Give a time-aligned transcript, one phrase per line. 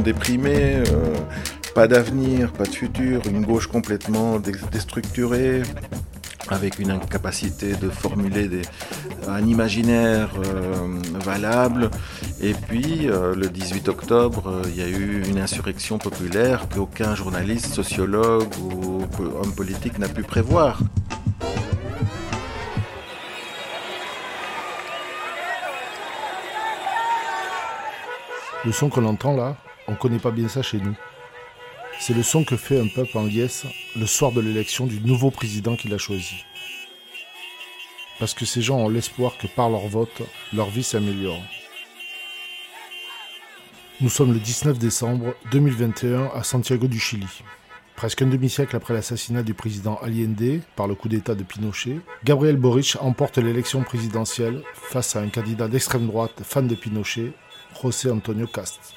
[0.00, 0.82] sont déprimés,
[1.74, 4.38] pas d'avenir, pas de futur, une gauche complètement
[4.72, 5.62] déstructurée,
[6.48, 8.48] avec une incapacité de formuler
[9.28, 11.90] un imaginaire euh, valable.
[12.40, 17.14] Et puis, euh, le 18 octobre, euh, il y a eu une insurrection populaire qu'aucun
[17.14, 19.02] journaliste, sociologue ou
[19.42, 20.80] homme politique n'a pu prévoir.
[28.64, 30.96] Le son qu'on entend là, on ne connaît pas bien ça chez nous.
[31.98, 33.66] C'est le son que fait un peuple en liesse
[33.96, 36.44] le soir de l'élection du nouveau président qu'il a choisi.
[38.18, 41.42] Parce que ces gens ont l'espoir que par leur vote, leur vie s'améliore.
[44.00, 47.42] Nous sommes le 19 décembre 2021 à Santiago du Chili.
[47.96, 52.56] Presque un demi-siècle après l'assassinat du président Allende par le coup d'État de Pinochet, Gabriel
[52.56, 57.32] Boric emporte l'élection présidentielle face à un candidat d'extrême droite fan de Pinochet,
[57.82, 58.94] José Antonio Cast.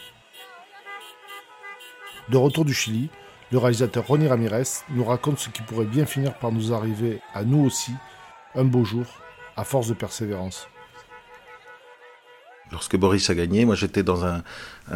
[2.29, 3.09] De retour du Chili,
[3.52, 7.43] le réalisateur Ronnie Ramirez nous raconte ce qui pourrait bien finir par nous arriver à
[7.43, 7.91] nous aussi
[8.55, 9.05] un beau jour,
[9.57, 10.67] à force de persévérance.
[12.71, 14.41] Lorsque Boris a gagné, moi j'étais dans un,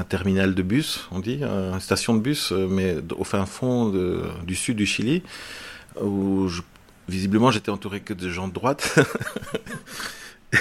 [0.10, 3.92] terminal de bus, on dit, une station de bus, euh, mais au fin fond
[4.46, 5.22] du sud du Chili,
[6.02, 6.48] où
[7.08, 8.98] visiblement j'étais entouré que de gens de droite.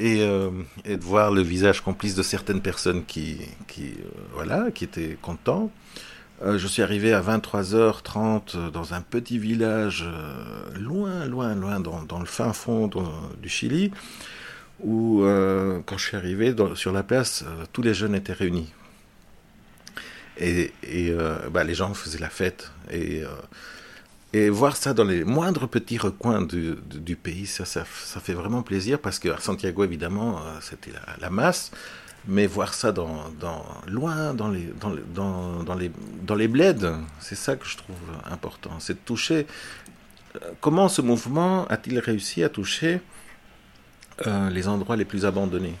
[0.00, 0.50] Euh,
[0.84, 3.38] et, de voir le visage complice de certaines personnes qui,
[3.78, 3.82] euh,
[4.32, 5.70] voilà, qui étaient contents.
[6.42, 10.04] Euh, je suis arrivé à 23h30 dans un petit village
[10.78, 12.90] loin, loin, loin, dans, le fin fond
[13.40, 13.92] du Chili,
[14.80, 15.22] où
[15.86, 18.72] quand je suis arrivé sur la place, tous les jeunes étaient réunis.
[20.38, 21.14] Et, et
[21.50, 22.72] bah, les gens faisaient la fête.
[22.90, 23.22] Et
[24.32, 28.32] et voir ça dans les moindres petits recoins du, du, pays, ça, ça, ça, fait
[28.32, 31.70] vraiment plaisir parce que à Santiago, évidemment, euh, c'était la, masse.
[32.28, 35.90] Mais voir ça dans, dans loin, dans les, dans, dans, dans, les,
[36.22, 37.96] dans les bleds, c'est ça que je trouve
[38.30, 38.70] important.
[38.78, 39.46] C'est de toucher.
[40.36, 43.00] Euh, comment ce mouvement a-t-il réussi à toucher
[44.26, 45.74] euh, les endroits les plus abandonnés?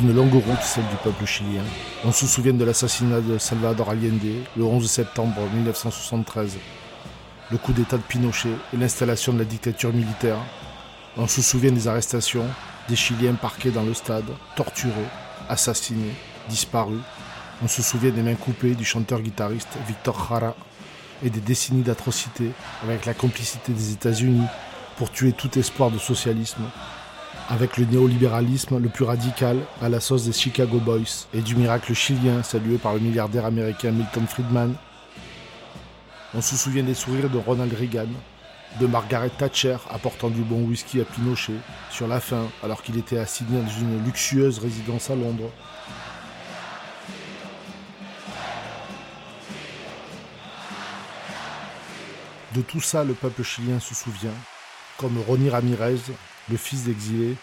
[0.00, 1.62] Une longue route, celle du peuple chilien.
[2.04, 6.56] On se souvient de l'assassinat de Salvador Allende le 11 septembre 1973,
[7.50, 10.38] le coup d'État de Pinochet et l'installation de la dictature militaire.
[11.16, 12.46] On se souvient des arrestations,
[12.88, 14.24] des Chiliens parqués dans le stade,
[14.56, 14.92] torturés,
[15.48, 16.14] assassinés,
[16.48, 17.00] disparus.
[17.62, 20.56] On se souvient des mains coupées du chanteur-guitariste Victor Jara
[21.22, 22.50] et des décennies d'atrocités
[22.82, 24.46] avec la complicité des États-Unis
[24.96, 26.62] pour tuer tout espoir de socialisme
[27.48, 31.92] avec le néolibéralisme le plus radical à la sauce des Chicago Boys et du miracle
[31.94, 34.74] chilien salué par le milliardaire américain Milton Friedman.
[36.34, 38.08] On se souvient des sourires de Ronald Reagan,
[38.80, 41.52] de Margaret Thatcher apportant du bon whisky à Pinochet
[41.90, 45.50] sur la fin alors qu'il était assigné dans une luxueuse résidence à Londres.
[52.54, 54.34] De tout ça, le peuple chilien se souvient,
[54.96, 55.98] comme Ronnie Ramirez,
[56.50, 57.36] le fils d'exilé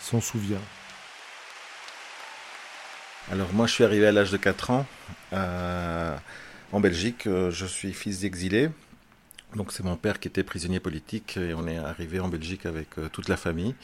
[0.00, 0.60] s'en souvient.
[3.30, 4.86] Alors moi je suis arrivé à l'âge de 4 ans
[5.32, 6.16] euh,
[6.72, 8.70] en Belgique, euh, je suis fils d'exilé.
[9.54, 12.88] Donc c'est mon père qui était prisonnier politique et on est arrivé en Belgique avec
[13.12, 13.74] toute la famille.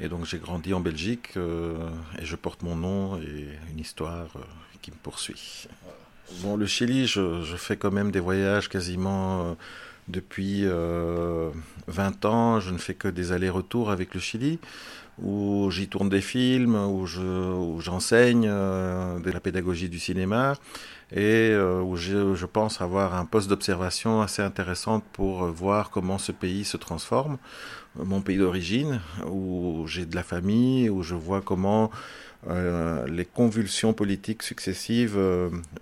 [0.00, 4.28] Et donc j'ai grandi en Belgique et je porte mon nom et une histoire
[4.80, 5.68] qui me poursuit.
[6.40, 9.56] Bon, le Chili, je, fais quand même des voyages quasiment
[10.10, 10.64] depuis
[11.86, 12.60] 20 ans.
[12.60, 14.58] Je ne fais que des allers-retours avec le Chili
[15.22, 17.06] où j'y tourne des films, où,
[17.80, 20.54] j'enseigne euh, de la pédagogie du cinéma
[21.12, 26.32] et euh, où je, pense avoir un poste d'observation assez intéressant pour voir comment ce
[26.32, 27.38] pays se transforme,
[27.96, 31.90] mon pays d'origine, où j'ai de la famille, où je vois comment
[32.48, 35.18] euh, les convulsions politiques successives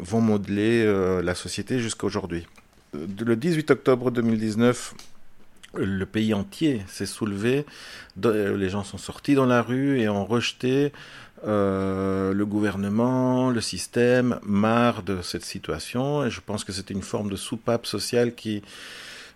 [0.01, 2.47] vont modeler la société jusqu'à aujourd'hui.
[2.95, 4.95] Le 18 octobre 2019,
[5.75, 7.67] le pays entier s'est soulevé,
[8.25, 10.93] euh, les gens sont sortis dans la rue et ont rejeté
[11.47, 16.25] euh, le gouvernement, le système, marre de cette situation.
[16.25, 18.63] Et je pense que c'était une forme de soupape sociale qui,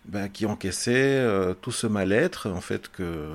[0.06, 3.28] ben, qui encaissait euh, tout ce mal-être en fait que,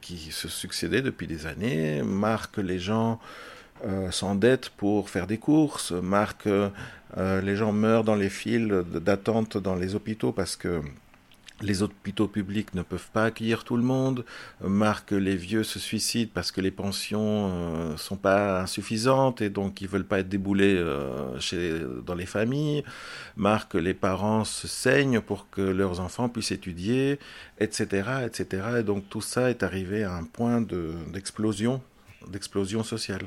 [0.00, 3.18] qui se succédait depuis des années, marre que les gens
[4.10, 6.70] s'endettent pour faire des courses, marre que
[7.16, 10.82] les gens meurent dans les files d'attente dans les hôpitaux parce que
[11.60, 14.24] les hôpitaux publics ne peuvent pas accueillir tout le monde.
[14.60, 19.80] Marque les vieux se suicident parce que les pensions euh, sont pas insuffisantes et donc
[19.80, 22.84] ils veulent pas être déboulés euh, chez, dans les familles.
[23.36, 27.18] Marque les parents se saignent pour que leurs enfants puissent étudier,
[27.58, 28.62] etc., etc.
[28.80, 31.80] Et donc tout ça est arrivé à un point d'explosion,
[32.28, 33.22] d'explosion sociale.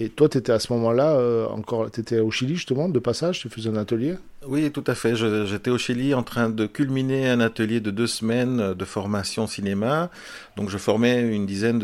[0.00, 2.98] Et toi, tu étais à ce moment-là, euh, encore, tu étais au Chili justement, de
[3.00, 4.14] passage, tu faisais un atelier?
[4.46, 5.16] Oui, tout à fait.
[5.16, 10.10] J'étais au Chili en train de culminer un atelier de deux semaines de formation cinéma.
[10.56, 11.80] Donc je formais une dizaine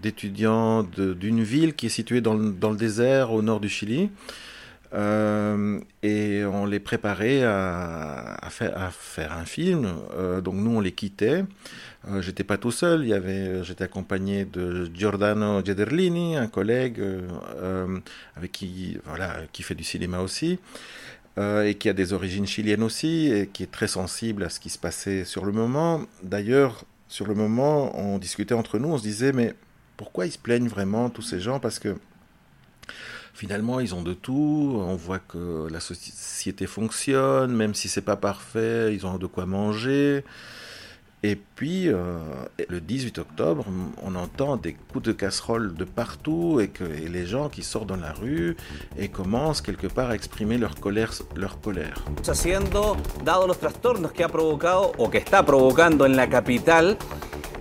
[0.00, 4.10] d'étudiants d'une ville qui est située dans le, dans le, désert au nord du Chili.
[4.94, 9.88] Euh, et on les préparait à, faire, un film.
[10.16, 11.44] Euh, donc nous, on les quittait.
[12.10, 17.98] Euh, j'étais pas tout seul, avait, j'étais accompagné de Giordano Gederlini, un collègue euh,
[18.36, 20.58] avec qui, voilà, qui fait du cinéma aussi,
[21.38, 24.60] euh, et qui a des origines chiliennes aussi, et qui est très sensible à ce
[24.60, 26.02] qui se passait sur le moment.
[26.22, 29.54] D'ailleurs, sur le moment, on discutait entre nous, on se disait, mais
[29.96, 31.58] pourquoi ils se plaignent vraiment, tous ces gens?
[31.58, 31.96] Parce que
[33.32, 34.76] finalement, ils ont de tout.
[34.78, 39.46] On voit que la société fonctionne, même si c'est pas parfait, ils ont de quoi
[39.46, 40.24] manger.
[41.26, 42.18] Et puis, euh,
[42.68, 43.64] le 18 octobre,
[44.02, 47.96] on entend des coups de casserole de partout et que les gens qui sortent dans
[47.96, 48.58] la rue
[48.98, 51.14] et commencent quelque part à exprimer leur colère.
[51.34, 52.04] Leur colère.
[52.28, 56.98] Haciendo, dado los trastornos que ha provocado o que está provocando en la capital,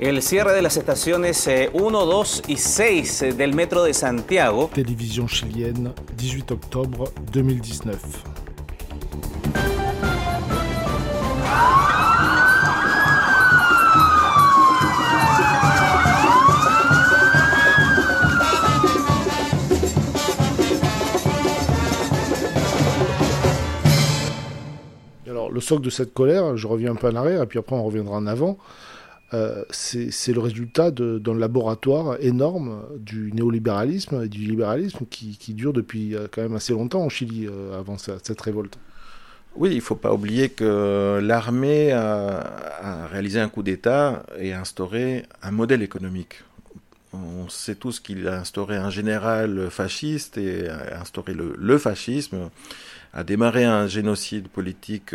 [0.01, 4.71] el cierre de las estaciones 1, eh, 2 y 6 eh, del metro de Santiago.
[4.73, 8.33] Télévision chilienne, 18 octobre 2019.
[11.53, 11.92] le
[25.63, 28.17] socle de cette colère, je reviens un peu en arrière, et puis après on reviendra
[28.17, 28.57] en avant,
[29.33, 36.15] euh, c'est le résultat d'un laboratoire énorme du néolibéralisme et du libéralisme qui, dure depuis
[36.15, 38.77] euh, quand même assez longtemps en Chili euh, avant cette révolte.
[39.55, 44.59] Oui, il ne faut pas oublier que l'armée a, réalisé un coup d'État et a
[44.59, 46.43] instauré un modèle économique.
[47.13, 52.49] On sait tous qu'il a instauré un général fasciste et a instauré le fascisme,
[53.13, 55.13] a démarré un génocide politique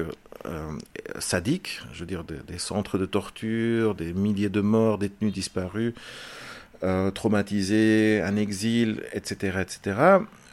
[1.19, 5.95] sadiques, je veux dire des, centres de torture, des milliers de morts, détenus disparus,
[6.85, 9.97] euh, traumatisés, un exil, etc., etc.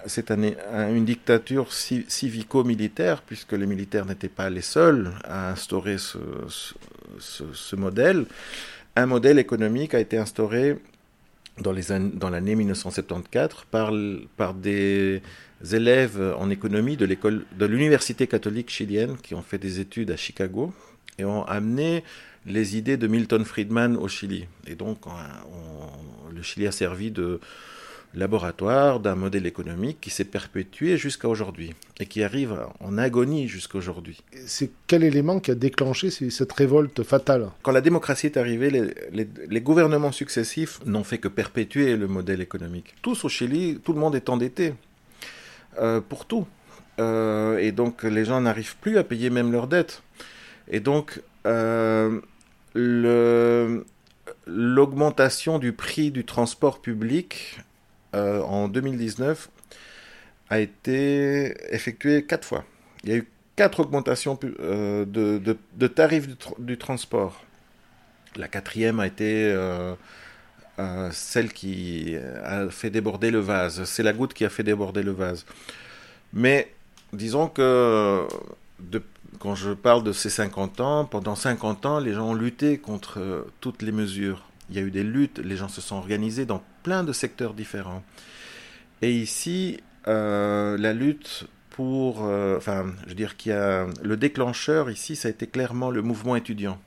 [0.08, 8.26] C'est une dictature civico-militaire, puisque les militaires n'étaient pas les seuls à instaurer ce, modèle.
[8.96, 10.78] Un modèle économique a été instauré
[11.60, 15.22] dans l'année 1974 par, des
[15.72, 20.74] élèves en économie de l'université catholique chilienne qui ont fait des études à Chicago
[21.18, 22.04] et ont amené
[22.46, 24.48] les idées de Milton Friedman au Chili.
[24.68, 25.00] Et donc,
[26.34, 27.40] le Chili a servi de
[28.14, 33.78] laboratoire d'un modèle économique qui s'est perpétué jusqu'à aujourd'hui et qui arrive en agonie jusqu'à
[33.78, 34.22] aujourd'hui.
[34.46, 37.50] C'est quel élément qui a déclenché cette révolte fatale?
[37.62, 42.42] Quand la démocratie est arrivée, les, les gouvernements successifs n'ont fait que perpétuer le modèle
[42.42, 42.96] économique.
[43.02, 44.74] Tous au Chili, tout le monde est endetté.
[45.80, 46.48] Euh, pour tout.
[47.00, 50.04] Euh, et donc les gens n'arrivent plus à payer même leurs dettes.
[50.70, 52.22] Et donc euh,
[54.48, 57.60] l'augmentation du prix du transport public
[58.16, 59.50] en 2019
[60.50, 62.64] a été effectuée quatre fois.
[63.04, 66.28] Il y a eu quatre augmentations de, de, tarifs
[66.60, 67.44] du, transport.
[68.36, 69.56] La quatrième a été
[71.12, 73.84] celle qui a fait déborder le vase.
[73.86, 75.46] C'est la goutte qui a fait déborder le vase.
[76.34, 76.72] Mais
[77.14, 78.28] disons que
[79.40, 83.20] quand je parle de ces 50 ans, pendant 50 ans, les gens ont lutté contre
[83.20, 84.44] euh, toutes les mesures.
[84.70, 87.54] Il y a eu des luttes, les gens se sont organisés dans plein de secteurs
[87.54, 88.04] différents.
[89.02, 94.18] Et ici, euh, la lutte pour, euh, enfin, je veux dire qu'il y a le
[94.18, 96.80] déclencheur ici, ça a été clairement le mouvement étudiant,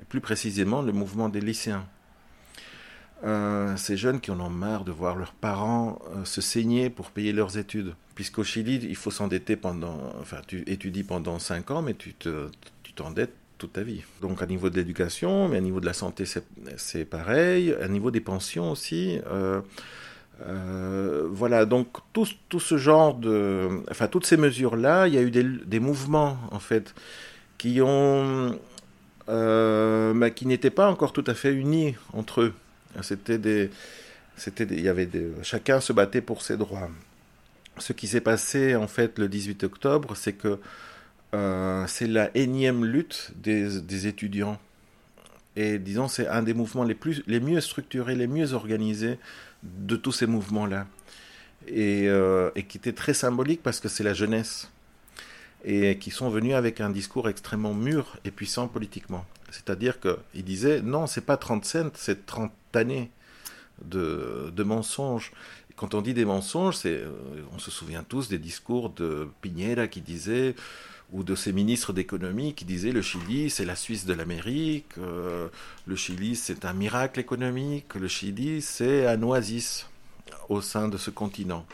[0.00, 1.86] et plus précisément le mouvement des lycéens.
[3.24, 7.32] Euh, ces jeunes qui en ont marre de voir leurs parents se saigner pour payer
[7.32, 7.94] leurs études.
[8.14, 10.12] Puisqu'au Chili, il faut s'endetter pendant.
[10.20, 12.14] Enfin, tu étudies pendant 5 ans, mais tu
[12.94, 14.02] t'endettes tu ta vie.
[14.20, 16.24] Donc, à niveau de l'éducation, mais à niveau de la santé,
[16.76, 17.74] c'est pareil.
[17.80, 19.18] À niveau des pensions aussi.
[20.46, 23.68] Euh, voilà, donc tout, tout, ce genre de.
[23.90, 26.94] Enfin, toutes ces mesures-là, il y a eu des, des, mouvements, en fait,
[27.58, 28.58] qui ont.
[29.26, 32.54] Bah, qui n'étaient pas encore tout à fait unis entre eux.
[33.02, 33.70] C'était des,
[34.36, 36.90] c'était il y avait des, chacun se battait pour ses droits.
[37.78, 40.58] Ce qui s'est passé en fait le 18 octobre, c'est que
[41.34, 44.58] euh, c'est la énième lutte des, étudiants.
[45.56, 49.18] Et disons, c'est un des mouvements les, plus, les mieux structurés, les mieux organisés
[49.62, 50.86] de tous ces mouvements-là.
[51.66, 54.70] Et, euh, et, qui était très symbolique parce que c'est la jeunesse.
[55.64, 59.24] Et qui sont venus avec un discours extrêmement mûr et puissant politiquement.
[59.50, 63.10] C'est-à-dire qu'ils disaient non, c'est pas 30 cents, c'est 30 années
[63.84, 65.32] de, de mensonges.
[65.74, 67.08] quand on dit des mensonges, euh,
[67.52, 70.54] on se souvient tous des discours de Piñera qui disait,
[71.14, 75.48] ou de ses ministres d'économie qui disaient le Chili c'est la Suisse de l'Amérique, euh,
[75.86, 79.86] le Chili c'est un miracle économique, le Chili c'est un oasis
[80.48, 81.64] au sein de ce continent.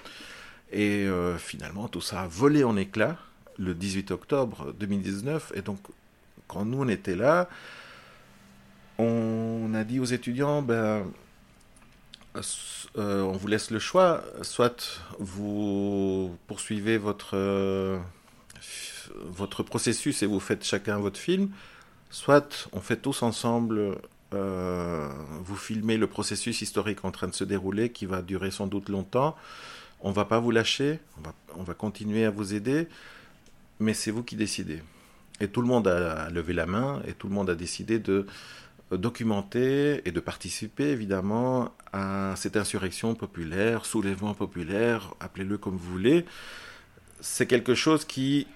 [0.73, 3.17] Et euh, finalement tout ça a volé en éclats
[3.59, 5.79] le 18 octobre 2019 et donc
[6.47, 7.49] quand nous on était là,
[8.99, 11.07] on a dit aux étudiants, ben,
[12.37, 17.35] euh, on vous laisse le choix, soit vous poursuivez votre,
[19.25, 21.51] votre processus et vous faites chacun votre film,
[22.11, 23.99] soit on fait tous ensemble,
[24.35, 25.09] euh,
[25.43, 28.89] vous filmez le processus historique en train de se dérouler qui va durer sans doute
[28.89, 29.37] longtemps.
[30.01, 32.89] On va pas vous lâcher, on va, on va continuer à vous aider,
[33.81, 34.83] mais c'est vous qui décidez.
[35.41, 38.27] Et tout le monde a levé la main et tout le monde a décidé de
[38.93, 46.25] documenter et de participer évidemment à cette insurrection populaire, soulèvement populaire, appelez-le comme vous voulez.
[47.21, 48.47] C'est quelque chose qui,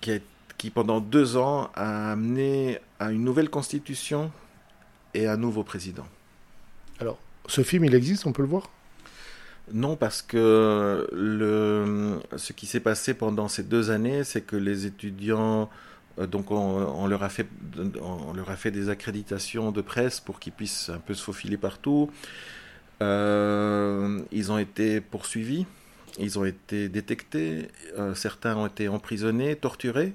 [0.00, 0.20] qui,
[0.58, 4.30] qui, pendant deux ans a amené à une nouvelle constitution
[5.14, 6.06] et un nouveau président.
[7.00, 8.70] Alors, ce film, il existe, on peut le voir?
[9.72, 14.86] Non, parce que le, ce qui s'est passé pendant ces deux années, c'est que les
[14.86, 15.70] étudiants
[16.18, 17.46] euh, donc on, leur a fait,
[18.00, 21.56] on leur a fait des accréditations de presse pour qu'ils puissent un peu se faufiler
[21.56, 22.10] partout.
[23.02, 25.66] Euh, ils ont été poursuivis,
[26.18, 30.12] ils ont été détectés, euh, certains ont été emprisonnés, torturés.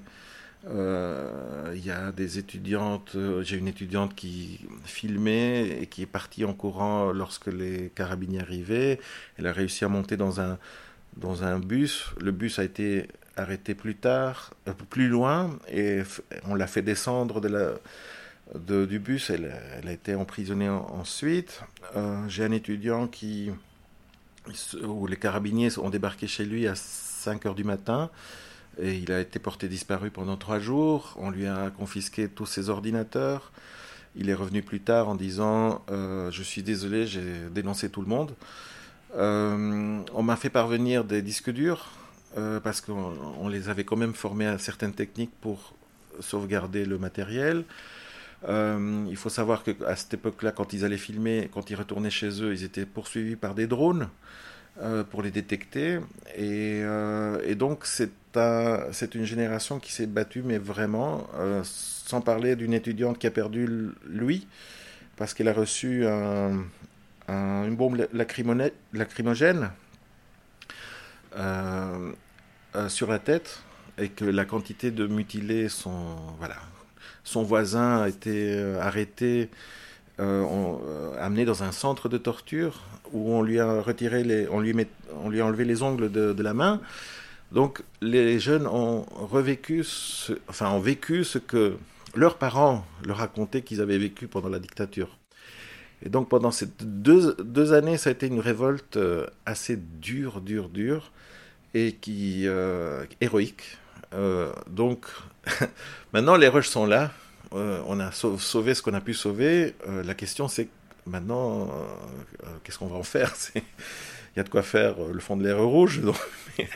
[0.70, 6.52] Il y a des étudiantes, j'ai une étudiante qui filmait et qui est partie en
[6.52, 9.00] courant lorsque les carabiniers arrivaient.
[9.38, 10.58] Elle a réussi à monter dans un,
[11.16, 12.06] dans un bus.
[12.20, 14.52] Le bus a été arrêté plus tard,
[14.90, 16.02] plus loin, et
[16.44, 17.40] on l'a fait descendre
[18.54, 19.30] du bus.
[19.30, 21.62] Elle, elle, a été emprisonnée ensuite.
[21.96, 23.50] Euh, j'ai un étudiant qui,
[24.82, 28.10] où les carabiniers ont débarqué chez lui à 5 heures du matin.
[28.80, 31.16] Et il a été porté disparu pendant trois jours.
[31.18, 33.50] On lui a confisqué tous ses ordinateurs.
[34.14, 38.08] Il est revenu plus tard en disant euh, Je suis désolé, j'ai dénoncé tout le
[38.08, 38.34] monde.
[39.16, 41.90] Euh, on m'a fait parvenir des disques durs
[42.36, 45.74] euh, parce qu'on les avait quand même formés à certaines techniques pour
[46.20, 47.64] sauvegarder le matériel.
[48.46, 52.42] Euh, il faut savoir qu'à cette époque-là, quand ils allaient filmer, quand ils retournaient chez
[52.42, 54.08] eux, ils étaient poursuivis par des drones
[54.80, 55.98] euh, pour les détecter.
[56.36, 56.82] Et,
[57.44, 61.26] et donc, c'est un, une génération qui s'est battue, mais vraiment,
[61.64, 64.46] sans parler d'une étudiante qui a perdu lui,
[65.16, 66.62] parce qu'elle a reçu un,
[67.28, 69.70] une bombe lacrymogène
[71.36, 72.12] euh,
[72.74, 73.62] euh, sur la tête
[73.98, 76.56] et que la quantité de mutilés sont voilà
[77.28, 79.50] son voisin a été euh, arrêté
[80.18, 82.80] amené dans un centre de torture
[83.12, 86.80] où on lui a retiré les on lui a enlevé les ongles de, la main.
[87.52, 91.76] Donc les jeunes ont revécu ce, enfin ont vécu ce que
[92.16, 95.18] leurs parents leur racontaient qu'ils avaient vécu pendant la dictature.
[96.02, 98.98] Et donc pendant ces deux, deux, années, ça a été une révolte
[99.46, 101.12] assez dure, dure, dure,
[101.74, 103.78] et qui euh, héroïque,
[104.70, 105.06] donc,
[106.12, 107.10] maintenant, les rushs sont là.
[107.52, 109.74] on a sauvé ce qu'on a pu sauver.
[110.04, 110.68] la question, c'est
[111.06, 111.68] maintenant,
[112.64, 113.34] qu'est-ce qu'on va en faire?
[113.54, 116.00] Il y a de quoi faire le fond de l'air rouge.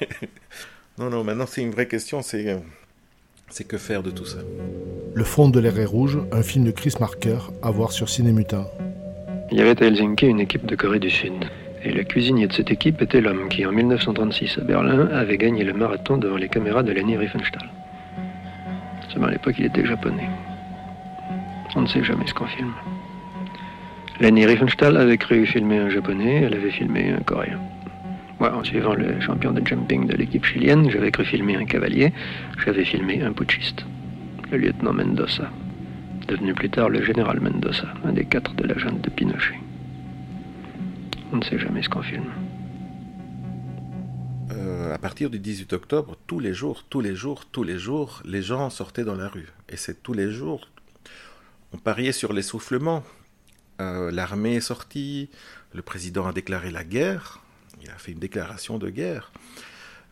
[0.99, 2.23] non, non, maintenant, c'est une vraie question.
[2.23, 2.59] C'est
[3.53, 4.39] c'est que faire de tout ça
[5.15, 8.67] Le fond de l'air rouge, un film de Chris Marker à voir sur Cinémutin.
[9.51, 11.35] Il y avait à Helsinki une équipe de Corée du Sud.
[11.85, 15.65] Et le cuisinier de cette équipe était l'homme qui, en 1936 à Berlin, avait gagné
[15.65, 17.69] le marathon devant les caméras de Leni Riefenstahl.
[19.13, 20.29] Seulement à l'époque, il était japonais.
[21.77, 22.73] On ne sait jamais ce qu'on filme.
[24.21, 27.59] Leni Riefenstahl avait cru filmer un japonais, elle avait filmé un coréen.
[28.41, 32.13] Moi, en suivant le champion de jumping de l'équipe chilienne, j'avais cru filmer un cavalier,
[32.65, 33.85] j'avais filmé un putschiste,
[34.51, 35.51] le lieutenant Mendoza,
[36.29, 39.61] devenu plus tard le général Mendoza, un des quatre de la junte de Pinochet.
[41.33, 42.31] On ne sait jamais ce qu'on filme.
[44.93, 48.43] À partir du 18 octobre, tous les jours, tous les jours, tous les jours, les
[48.43, 49.49] gens sortaient dans la rue.
[49.71, 50.69] Et c'est tous les jours.
[51.73, 53.03] On pariait sur l'essoufflement.
[53.81, 55.31] Euh, l'armée est sortie,
[55.73, 57.41] le président a déclaré la guerre,
[57.83, 59.33] il a fait une déclaration de guerre.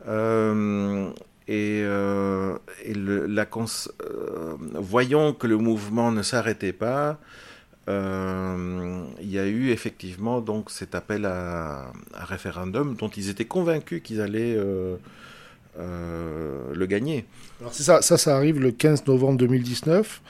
[0.08, 1.10] Euh,
[1.46, 2.56] et, euh,
[2.86, 7.20] euh, voyant que le mouvement ne s'arrêtait pas,
[7.88, 14.20] il y a eu effectivement donc cet appel à, référendum dont ils étaient convaincus qu'ils
[14.20, 14.56] allaient
[15.76, 17.24] le gagner.
[17.60, 20.22] Alors c'est ça, ça, ça arrive le 15 novembre 2019.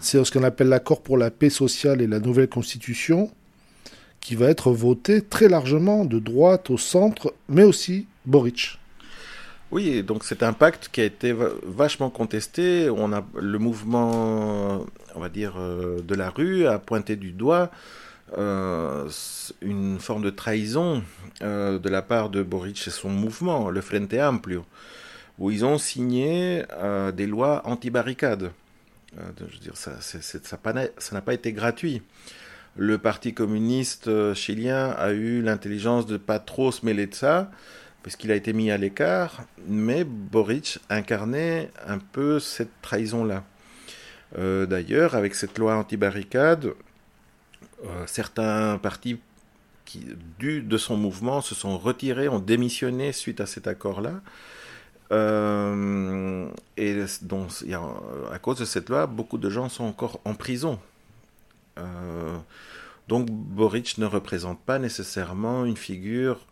[0.00, 3.30] C'est ce qu'on appelle l'accord pour la paix sociale et la nouvelle constitution
[4.22, 8.78] qui va être voté très largement de droite au centre, mais aussi Boric.
[9.72, 12.90] Oui, donc c'est un pacte qui a été vachement contesté.
[12.90, 17.70] On a le mouvement, on va dire, euh, de la rue a pointé du doigt
[18.36, 19.08] euh,
[19.62, 21.02] une forme de trahison
[21.40, 24.66] euh, de la part de Boric et son mouvement, le Frente Amplio,
[25.38, 26.64] où ils ont signé
[27.14, 28.52] des lois anti-barricades.
[29.16, 32.02] je veux dire, ça n'a pas été gratuit
[32.76, 37.50] le Parti communiste chilien a eu l'intelligence de pas trop se mêler de ça,
[38.02, 43.44] parce qu'il a été mis à l'écart, mais Boric incarnait un peu cette trahison-là.
[44.38, 46.72] Euh, d'ailleurs, avec cette loi anti-barricade,
[47.84, 49.20] euh, certains partis
[49.84, 50.06] qui,
[50.40, 54.20] de son mouvement se sont retirés, ont démissionné suite à cet accord-là.
[56.76, 57.50] et donc,
[58.32, 60.78] à cause de cette loi, beaucoup de gens sont encore en prison.
[61.78, 62.38] Euh,
[63.08, 66.40] donc Boric ne représente pas nécessairement une figure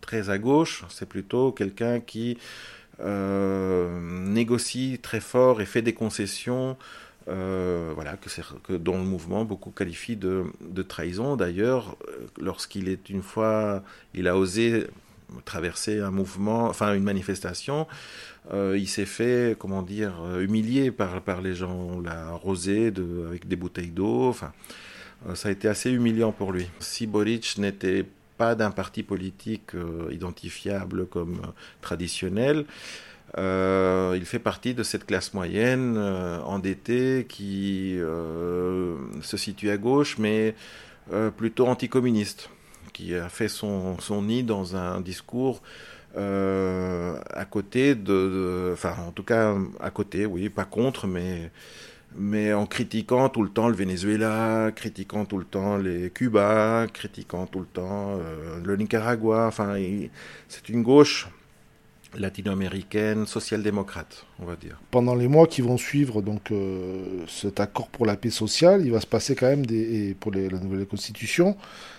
[0.00, 2.38] très à gauche, c'est plutôt quelqu'un qui
[3.00, 6.76] euh, négocie très fort et fait des concessions,
[7.26, 8.28] voilà, que,
[8.64, 11.36] que dont le mouvement beaucoup qualifie de, de trahison.
[11.36, 11.96] D'ailleurs,
[12.40, 13.82] lorsqu'il est une fois,
[14.14, 14.86] il a osé
[15.44, 17.86] traverser un mouvement, enfin une manifestation,
[18.52, 21.72] euh, il s'est fait, comment dire, euh, humilier par, par les gens.
[21.72, 24.28] On l'a arrosé de, avec des bouteilles d'eau.
[24.28, 24.52] Enfin,
[25.28, 26.68] euh, ça a été assez humiliant pour lui.
[26.80, 28.04] Si Boric n'était
[28.40, 29.72] pas d'un parti politique
[30.10, 31.42] identifiable comme
[31.82, 32.64] traditionnel,
[33.36, 37.98] il fait partie de cette classe moyenne endettée qui
[39.20, 40.54] se situe à gauche, mais
[41.36, 42.48] plutôt anticommuniste,
[42.94, 45.60] qui a fait son, son nid dans un discours
[46.16, 51.52] euh, à côté de, enfin en tout cas à côté, oui, pas contre, mais
[52.16, 57.46] mais en critiquant tout le temps le Venezuela, critiquant tout le temps les Cuba, critiquant
[57.46, 59.46] tout le temps euh, le Nicaragua.
[59.46, 59.76] Enfin,
[60.48, 61.28] c'est une gauche
[62.16, 64.80] latino-américaine, social-démocrate, on va dire.
[64.90, 68.90] Pendant les mois qui vont suivre donc euh, cet accord pour la paix sociale, il
[68.90, 71.56] va se passer quand même des et pour la nouvelle constitution,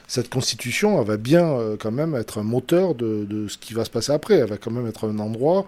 [0.07, 3.73] cette constitution elle va bien euh, quand même être un moteur de, de, ce qui
[3.73, 4.35] va se passer après.
[4.35, 5.65] Elle va quand même être un endroit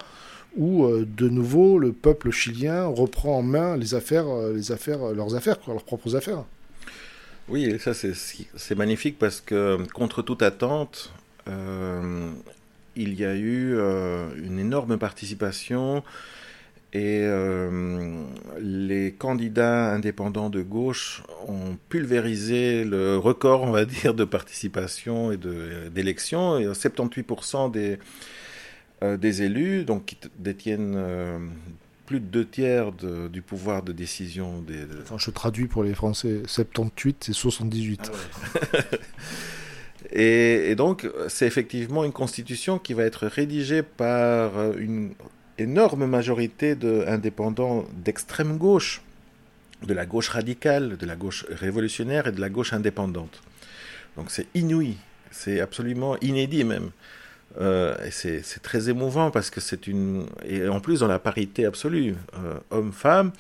[0.56, 5.36] où euh, de nouveau le peuple chilien reprend en main les affaires, les affaires, leurs
[5.36, 6.44] affaires, leurs propres affaires.
[7.50, 11.12] Oui, et ça c'est magnifique parce que contre toute attente,
[12.96, 16.04] il y a eu euh, une énorme participation
[16.94, 18.24] et euh,
[18.62, 25.38] les candidats indépendants de gauche ont pulvérisé le record, on va dire, de participation et
[25.90, 26.60] d'élection.
[26.60, 27.98] Et 78% des, euh,
[29.02, 30.98] des élus, donc qui détiennent
[32.06, 34.86] plus de deux tiers du pouvoir de décision des.
[35.18, 38.12] je traduis pour les Français 78, c'est 78.
[40.16, 45.14] Et, donc, c'est effectivement une constitution qui va être rédigée par une
[45.58, 49.02] énorme majorité d'indépendants d'extrême gauche,
[49.82, 53.42] de la gauche radicale, de la gauche révolutionnaire et de la gauche indépendante.
[54.16, 54.98] Donc c'est inouï,
[55.32, 56.92] c'est absolument inédit même.
[57.60, 60.26] Euh, c'est très émouvant parce que c'est une.
[60.46, 63.32] Et en plus, dans la parité absolue, euh, homme-femme,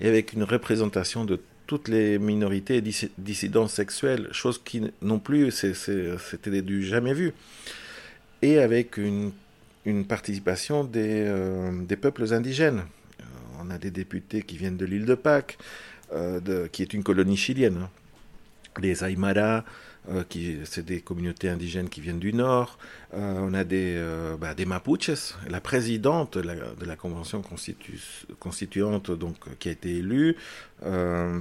[0.00, 2.82] et avec une représentation de toutes les minorités et
[3.18, 7.32] dissidences sexuelles, chose qui non plus, c'était du jamais vu.
[8.42, 9.32] Et avec une,
[10.08, 12.82] participation des, euh, des, peuples indigènes.
[13.62, 15.58] On a des députés qui viennent de l'île de Pâques,
[16.72, 17.82] qui est une colonie chilienne.
[17.84, 17.90] Hein.
[18.80, 19.64] Les Aymara,
[20.08, 20.24] euh,
[20.64, 22.78] c'est des communautés indigènes qui viennent du nord.
[23.14, 25.34] Euh, on a des, euh, bah, des Mapuches.
[25.48, 27.42] La présidente de la, convention
[28.38, 30.36] constituante, donc, qui a été élue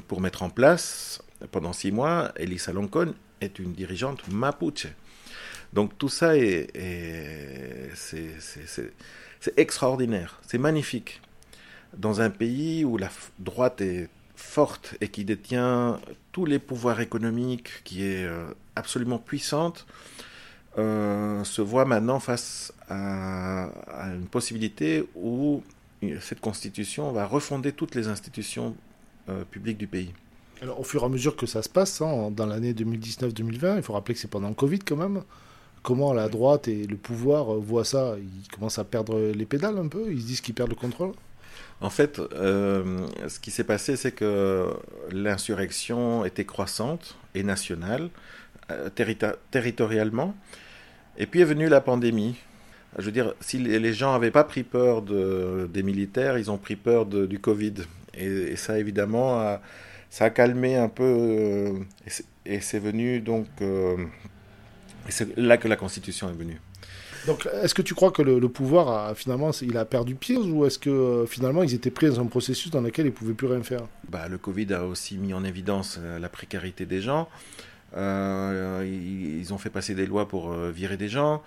[0.08, 4.88] pour mettre en place pendant six mois, Elisa Loncon est une dirigeante Mapuche.
[5.72, 6.68] Donc tout ça est
[7.96, 11.22] c'est extraordinaire, c'est magnifique.
[11.96, 16.00] Dans un pays où la droite est forte et qui détient
[16.32, 19.86] tous les pouvoirs économiques, qui est euh, absolument puissante,
[20.78, 23.70] euh, se voit maintenant face à,
[24.14, 25.62] une possibilité où
[26.22, 28.76] cette constitution va refonder toutes les institutions
[29.28, 30.14] euh, publiques du pays.
[30.62, 33.84] Alors, au fur et à mesure que ça se passe, hein, dans l'année 2019-2020, il
[33.84, 35.24] faut rappeler que c'est pendant le Covid quand même,
[35.84, 38.16] comment la droite et le pouvoir voient ça?
[38.18, 40.12] Ils commencent à perdre les pédales un peu?
[40.12, 41.14] Ils se disent qu'ils perdent le contrôle?
[41.82, 44.74] En fait, euh, ce qui s'est passé, c'est que
[45.12, 48.10] l'insurrection était croissante et nationale,
[48.72, 48.90] euh,
[49.52, 50.36] territorialement.
[51.18, 52.36] Et puis est venue la pandémie.
[52.98, 56.76] Je veux dire, si les gens n'avaient pas pris peur des militaires, ils ont pris
[56.76, 57.76] peur du Covid.
[58.16, 59.60] Et, ça, évidemment,
[60.10, 61.04] ça a calmé un peu.
[61.04, 61.74] Euh,
[62.46, 63.48] et c'est venu donc.
[65.08, 66.60] c'est là que la Constitution est venue.
[67.28, 70.66] Donc, est-ce que tu crois que le, pouvoir a finalement il a perdu pied ou
[70.66, 73.48] est-ce que euh, finalement ils étaient pris dans un processus dans lequel ils pouvaient plus
[73.48, 73.82] rien faire?
[74.10, 77.30] Bah, le Covid a aussi mis en évidence euh, la précarité des gens.
[77.98, 81.42] Euh, ils, ont fait passer des lois pour virer des gens.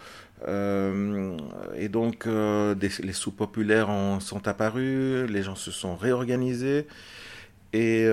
[0.45, 6.89] et donc, les sous-populaires sont apparus, les gens se sont réorganisés.
[7.73, 8.09] Et,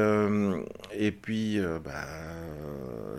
[0.94, 2.06] et puis, bah,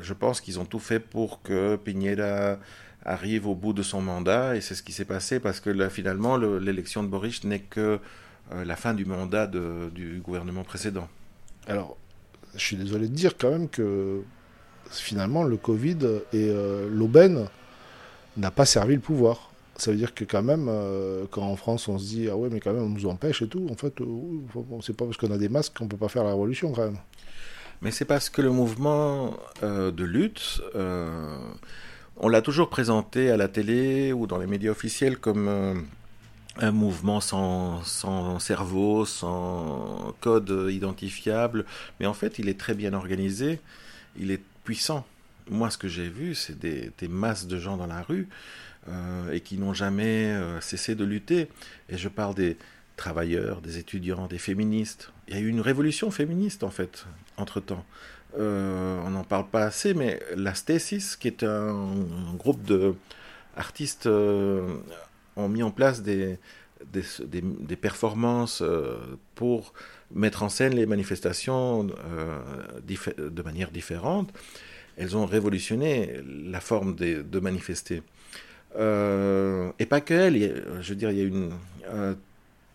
[0.00, 2.58] je pense qu'ils ont tout fait pour que Piñera
[3.04, 5.88] arrive au bout de son mandat, et c'est ce qui s'est passé parce que là,
[5.90, 7.98] finalement, l'élection de Boris n'est que
[8.52, 11.08] euh, la fin du mandat du gouvernement précédent.
[11.66, 11.96] Alors,
[12.54, 14.22] je suis désolé de dire quand même que
[14.90, 15.98] finalement, le Covid
[16.32, 17.46] et euh, l'aubaine
[18.36, 19.50] n'a pas servi le pouvoir.
[19.76, 22.50] Ça veut dire que quand même, euh, quand en France on se dit ah ouais
[22.50, 23.94] mais quand même on nous empêche et tout, en fait
[24.82, 26.98] c'est pas parce qu'on a des masques qu'on peut pas faire la révolution quand même.
[27.80, 30.60] Mais c'est parce que le mouvement de lutte
[32.20, 35.74] on l'a toujours présenté à la télé ou dans les médias officiels comme euh,
[36.58, 37.82] un mouvement sans,
[38.38, 41.64] cerveau, sans code identifiable.
[41.98, 43.58] Mais en fait, il est très bien organisé,
[44.18, 45.06] il est puissant.
[45.48, 48.28] Moi, ce que j'ai vu, c'est des, masses de gens dans la rue
[48.88, 51.48] euh, et qui n'ont jamais euh, cessé de lutter.
[51.88, 52.58] Et je parle des
[52.96, 55.10] travailleurs, des étudiants, des féministes.
[55.26, 57.06] Il y a eu une révolution féministe, en fait,
[57.38, 57.84] entre-temps.
[58.38, 61.94] Euh, on n'en parle pas assez, mais la Stasis, qui est un,
[62.36, 62.94] groupe de
[63.56, 64.76] artistes, euh,
[65.36, 66.38] ont mis en place des,
[67.80, 68.96] performances euh,
[69.34, 69.72] pour
[70.12, 74.32] mettre en scène les manifestations de manière différente.
[74.96, 78.02] Elles ont révolutionné la forme de manifester.
[78.76, 81.52] et pas que elles, je veux dire, il y a une,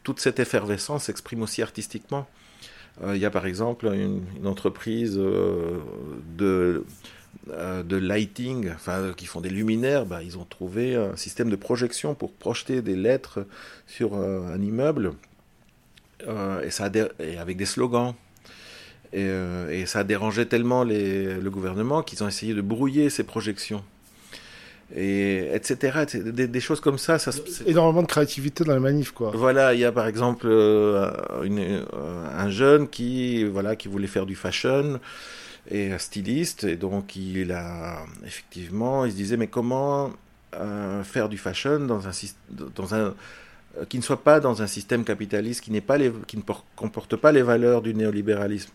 [0.04, 2.28] toute cette effervescence s'exprime aussi artistiquement.
[3.04, 5.80] Euh, il y a par exemple une, entreprise euh,
[6.38, 6.86] de,
[7.50, 10.06] euh, de lighting, enfin, qui font des luminaires.
[10.06, 13.46] Bah, ils ont trouvé un système de projection pour projeter des lettres
[13.88, 15.14] sur un immeuble
[16.22, 18.14] et, avec des slogans.
[19.14, 19.28] Et,
[19.70, 23.84] et, ça a dérangé tellement les, le gouvernement qu'ils ont essayé de brouiller ces projections
[24.94, 26.06] et etc.
[26.14, 27.18] Des, choses comme ça.
[27.18, 27.32] ça
[27.66, 29.32] Énormément de créativité dans la manif, quoi.
[29.34, 31.12] Voilà, il y a par exemple euh,
[31.44, 31.84] une, euh,
[32.38, 35.00] un jeune qui, voilà, qui voulait faire du fashion
[35.72, 40.12] et un styliste, et donc il a effectivement, il se disait mais comment
[40.54, 42.12] euh, faire du fashion dans un
[42.76, 43.16] dans un
[43.90, 46.44] qui ne soit pas dans un système capitaliste qui n'est pas les, qui ne
[46.76, 48.72] comporte pas les valeurs du néolibéralisme.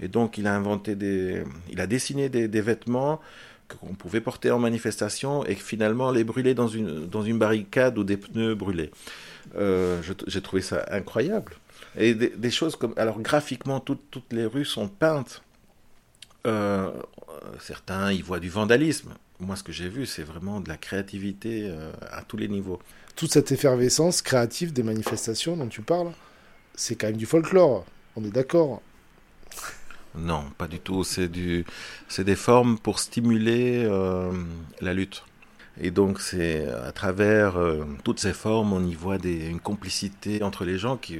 [0.00, 3.20] Et donc il a inventé des, il a dessiné des, des vêtements
[3.68, 8.04] qu'on pouvait porter en manifestation et finalement les brûler dans une, dans une barricade ou
[8.04, 8.90] des pneus brûlés.
[9.56, 11.54] Euh, j'ai trouvé ça incroyable.
[11.96, 12.94] Et des, choses comme...
[12.96, 15.42] Alors graphiquement, toutes les rues sont peintes.
[16.46, 16.90] Euh,
[17.60, 19.14] certains y voient du vandalisme.
[19.40, 22.80] Moi, ce que j'ai vu, c'est vraiment de la créativité euh, à tous les niveaux.
[23.16, 26.12] Toute cette effervescence créative des manifestations dont tu parles,
[26.74, 27.84] c'est quand même du folklore.
[28.16, 28.82] On est d'accord.
[30.16, 31.04] Non, pas du tout.
[31.04, 31.64] C'est du,
[32.08, 34.32] c'est des formes pour stimuler euh,
[34.80, 35.24] la lutte.
[35.80, 40.42] Et donc, c'est à travers euh, toutes ces formes, on y voit des, une complicité
[40.42, 41.18] entre les gens qui,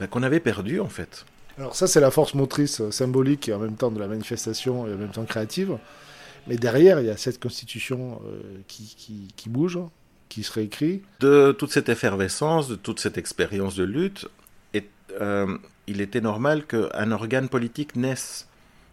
[0.00, 1.24] ben, qu'on avait perdu en fait.
[1.58, 4.92] Alors ça, c'est la force motrice symbolique et en même temps de la manifestation et
[4.92, 5.78] en même temps créative.
[6.46, 9.78] Mais derrière, il y a cette constitution euh, qui, qui, qui, bouge,
[10.28, 11.02] qui se réécrit.
[11.20, 14.28] De toute cette effervescence, de toute cette expérience de lutte,
[14.74, 14.84] et,
[15.20, 18.48] euh, il était normal qu'un organe politique naisse,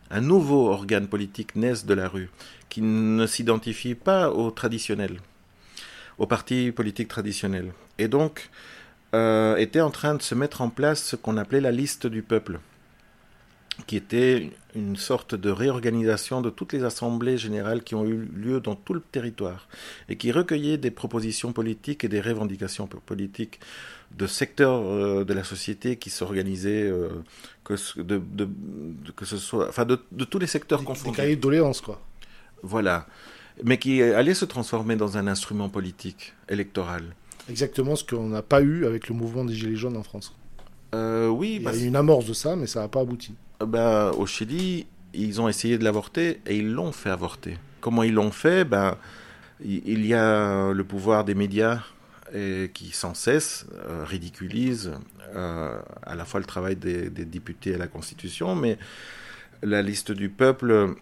[0.10, 2.30] un nouveau organe politique naisse de la rue,
[2.70, 5.20] qui ne s'identifie pas au traditionnel,
[6.18, 7.72] au parti politique traditionnel.
[7.98, 8.50] Et donc,
[9.14, 12.22] euh, était en train de se mettre en place ce qu'on appelait la liste du
[12.22, 12.60] peuple,
[13.88, 18.60] qui était une sorte de réorganisation de toutes les assemblées générales qui ont eu lieu
[18.60, 19.68] dans tout le territoire
[20.10, 23.60] et qui recueillait des propositions politiques et des revendications politiques
[24.18, 27.10] de secteurs euh, de la société qui s'organisaient, euh,
[27.64, 28.50] que, de, de,
[29.16, 31.16] que ce soit, enfin de, de tous les secteurs confondus.
[31.16, 32.02] Des cahiers de doléances, quoi.
[32.62, 33.08] Voilà,
[33.64, 37.16] mais qui allait se transformer dans un instrument politique électoral
[37.50, 40.34] exactement ce qu'on n'a pas eu avec le mouvement des Gilets jaunes en France.
[40.94, 43.34] Euh, oui, il y a eu une amorce de ça, mais ça n'a pas abouti.
[43.66, 47.58] Ben, au Chili, ils ont essayé de l'avorter et ils l'ont fait avorter.
[47.80, 48.66] Comment ils l'ont fait?
[48.66, 48.98] Ben,
[49.64, 51.82] Il y a le pouvoir des médias
[52.34, 54.94] et qui sans cesse euh, ridiculise
[55.36, 58.78] euh, à la fois le travail des, des, députés à la Constitution, mais
[59.62, 60.96] la liste du peuple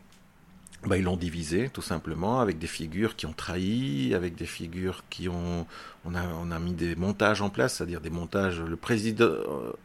[0.85, 5.03] bah, ils l'ont divisé tout simplement avec des figures qui ont trahi, avec des figures
[5.09, 5.65] qui ont,
[6.05, 8.61] on a, on a mis des montages en place, c'est-à-dire des montages.
[8.61, 9.27] Le président,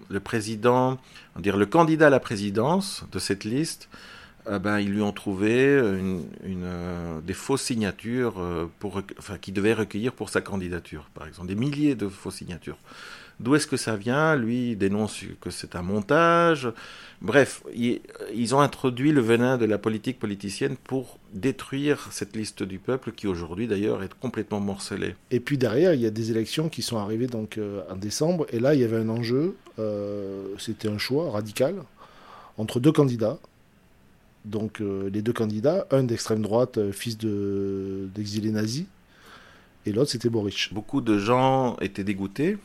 [0.08, 0.98] le président,
[1.36, 3.88] on dire le candidat à la présidence de cette liste,
[4.46, 9.52] euh, ben, ils lui ont trouvé une, euh, des fausses signatures euh, pour, enfin, qui
[9.52, 12.76] devaient recueillir pour sa candidature, par exemple, des milliers de fausses signatures.
[13.40, 14.36] D'où est-ce que ça vient?
[14.36, 16.68] Lui dénonce que c'est un montage.
[17.20, 22.78] Bref, ils ont introduit le venin de la politique politicienne pour détruire cette liste du
[22.78, 25.14] peuple qui aujourd'hui d'ailleurs est complètement morcelée.
[25.30, 28.46] Et puis derrière, il y a des élections qui sont arrivées donc euh, en décembre
[28.50, 31.76] et là il y avait un enjeu, euh, c'était un choix radical
[32.58, 33.38] entre deux candidats.
[34.44, 38.86] Donc euh, les deux candidats, un d'extrême droite, fils d'exilé de, nazi,
[39.86, 40.68] et l'autre c'était Boric.
[40.72, 42.58] Beaucoup de gens étaient dégoûtés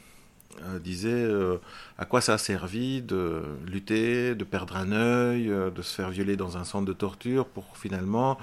[0.80, 1.58] disait euh,
[1.98, 6.10] à quoi ça a servi de lutter, de perdre un œil, euh, de se faire
[6.10, 8.38] violer dans un centre de torture pour finalement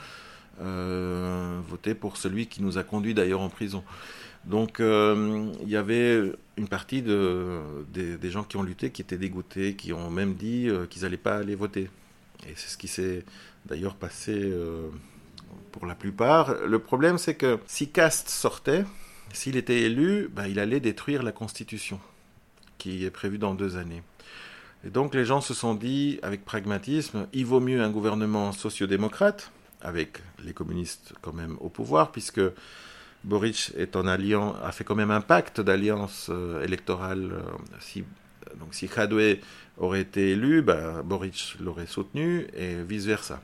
[0.58, 3.84] voter pour celui qui nous a conduit d'ailleurs en prison.
[4.46, 7.60] Donc il y avait une partie de,
[7.92, 11.18] des, des, gens qui ont lutté qui étaient dégoûtés, qui ont même dit qu'ils n'allaient
[11.18, 11.90] pas aller voter.
[12.48, 13.22] Et c'est ce qui s'est
[13.66, 14.50] d'ailleurs passé
[15.72, 16.54] pour la plupart.
[16.66, 18.86] Le problème c'est que si Cast sortait,
[19.32, 22.00] s'il était élu, ben, il allait détruire la Constitution,
[22.78, 24.02] qui est prévue dans deux années.
[24.84, 29.50] Et donc les gens se sont dit, avec pragmatisme, il vaut mieux un gouvernement sociodémocrate,
[29.82, 32.40] avec les communistes quand même au pouvoir, puisque
[33.24, 37.32] Boric est en alliance, a fait quand même un pacte d'alliance euh, électorale.
[37.32, 37.42] Euh,
[37.80, 38.04] si,
[38.60, 39.38] donc si Khadwe
[39.78, 43.40] aurait été élu, ben, Boric l'aurait soutenu, et vice-versa.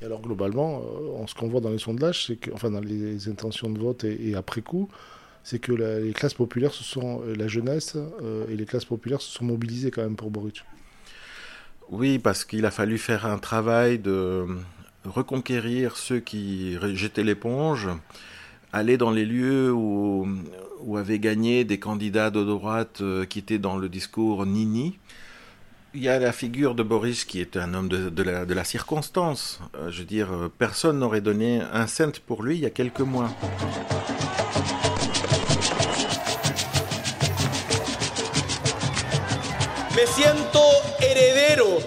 [0.00, 3.28] Et alors globalement, euh, ce qu'on voit dans les sondages, c'est que, enfin dans les
[3.28, 4.88] intentions de vote et, après coup,
[5.42, 9.20] c'est que la, les classes populaires, sont, euh, la jeunesse euh, et les classes populaires
[9.20, 10.64] se sont mobilisées quand même pour Boric.
[11.90, 14.46] Oui, parce qu'il a fallu faire un travail de
[15.04, 17.88] reconquérir ceux qui jetaient l'éponge,
[18.72, 20.28] aller dans les lieux où,
[20.80, 24.98] où avaient gagné des candidats de droite qui étaient dans le discours Nini
[25.94, 28.54] il y a la figure de Boris qui est un homme de, de, la, de
[28.54, 29.60] la, circonstance.
[29.74, 33.00] Euh, je veux dire, personne n'aurait donné un cent pour lui il y a quelques
[33.00, 33.30] mois.
[39.96, 40.60] Me siento
[41.00, 41.78] heredero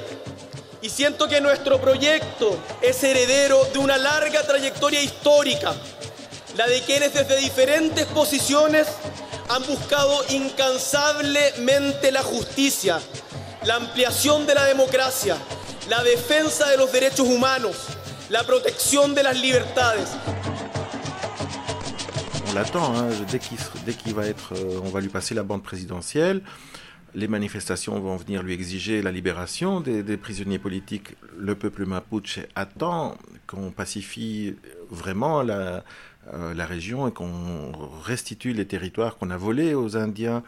[0.81, 5.73] y siento que nuestro proyecto es heredero de una larga trayectoria histórica,
[6.57, 8.87] la de quienes desde diferentes posiciones
[9.49, 12.99] han buscado incansablemente la justicia,
[13.65, 15.37] la ampliación de la democracia,
[15.89, 17.87] la defensa de los derechos humanos,
[18.29, 20.09] la protección de las libertades.
[22.49, 23.09] On l'attend, hein.
[23.31, 26.41] dès qu'il qu va être, euh, on va lui passer la bande présidentielle,
[27.13, 31.15] les manifestations vont venir lui exiger la libération des, des prisonniers politiques.
[31.37, 33.15] Le peuple mapuche attend
[33.47, 34.55] qu'on pacifie
[34.89, 35.83] vraiment la,
[36.33, 37.71] euh, la région et qu'on
[38.03, 40.43] restitue les territoires qu'on a volés aux Indiens.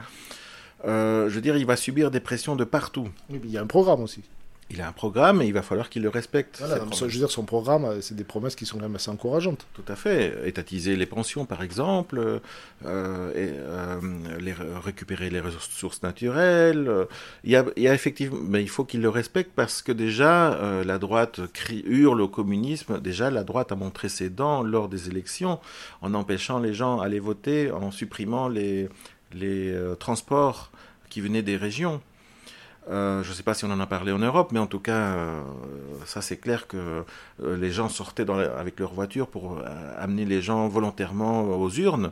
[0.86, 3.10] Euh, je veux dire, il va subir des pressions de partout.
[3.30, 4.22] Oui, il y a un programme aussi.
[4.70, 6.58] il a un programme et il va falloir qu'il le respecte.
[6.60, 9.12] Voilà, je veux dire, son programme, euh, c'est des promesses qui sont quand même assez
[9.12, 9.66] encourageantes.
[9.74, 10.48] Tout à fait.
[10.48, 12.42] Étatiser les pensions, par exemple,
[12.86, 14.00] euh, et, euh,
[14.40, 16.90] les, récupérer les ressources naturelles.
[17.44, 19.92] Il y a, il y a effectivement, mais il faut qu'il le respecte parce que
[19.92, 23.00] déjà, la droite crie, hurle au communisme.
[23.00, 25.60] Déjà, la droite a montré ses dents lors des élections
[26.02, 28.90] en empêchant les gens d'aller voter, en supprimant les,
[29.34, 30.72] les transports
[31.10, 32.02] qui venaient des régions.
[32.90, 34.80] Euh, je ne sais pas si on en a parlé en Europe, mais en tout
[34.80, 35.42] cas, euh,
[36.06, 37.06] ça c'est clair que
[37.42, 39.60] euh, les gens sortaient avec leur voiture pour
[39.98, 42.12] amener les gens volontairement aux urnes.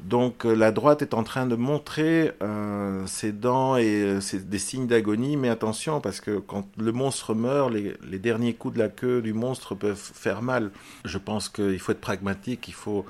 [0.00, 2.32] Donc la droite est en train de montrer
[3.06, 8.18] ses dents et des signes d'agonie, mais attention parce que quand le monstre meurt, les,
[8.20, 10.70] derniers coups de la queue du monstre peuvent faire mal.
[11.04, 13.06] Je pense qu'il faut être pragmatique, il faut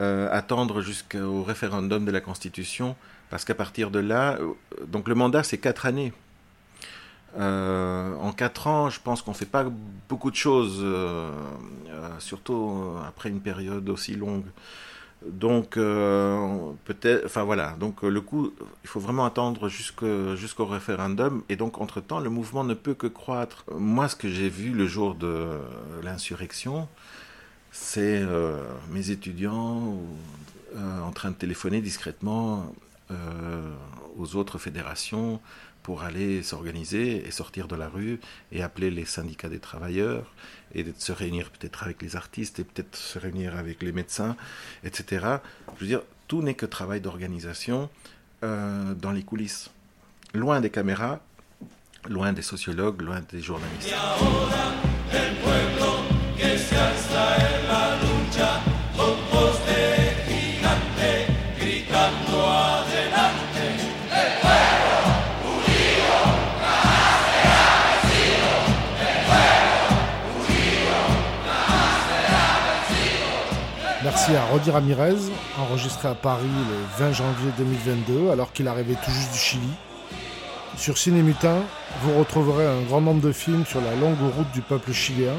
[0.00, 2.96] attendre jusqu'au référendum de la Constitution
[3.30, 4.52] parce qu'à partir de là, euh,
[4.86, 6.12] donc le mandat c'est quatre années.
[7.38, 9.64] Euh, en quatre ans, je pense qu'on ne fait pas
[10.08, 11.30] beaucoup de choses, euh,
[12.18, 14.46] surtout après une période aussi longue.
[15.24, 17.76] Donc peut-être, enfin voilà.
[17.78, 21.42] Donc le coup, il faut vraiment attendre jusqu'au référendum.
[21.48, 23.64] Et donc entre temps, le mouvement ne peut que croître.
[23.78, 25.60] Moi, ce que j'ai vu le jour de
[26.02, 26.88] l'insurrection,
[27.72, 28.22] c'est
[28.90, 29.98] mes étudiants
[30.76, 32.72] en train de téléphoner discrètement
[33.10, 33.74] euh,
[34.18, 35.40] aux autres fédérations
[35.82, 38.20] pour aller s'organiser et sortir de la rue
[38.52, 40.32] et appeler les syndicats des travailleurs
[40.74, 44.36] et de se réunir peut-être avec les artistes et peut-être se réunir avec les médecins,
[44.84, 45.38] etc.
[45.76, 47.88] Je veux dire, tout n'est que travail d'organisation
[48.44, 49.70] euh, dans les coulisses.
[50.34, 51.20] Loin des caméras,
[52.08, 53.94] loin des sociologues, loin des journalistes.
[74.36, 75.16] À Rodi Ramirez,
[75.58, 79.68] enregistré à Paris le 20 janvier 2022, alors qu'il arrivait tout juste du Chili.
[80.76, 81.56] Sur Ciné Mutin,
[82.02, 85.34] vous retrouverez un grand nombre de films sur la longue route du peuple chilien.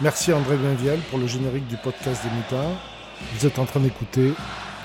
[0.00, 2.72] Merci à André Benviel pour le générique du podcast des Mutins.
[3.34, 4.32] Vous êtes en train d'écouter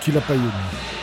[0.02, 0.99] Kila Payuni.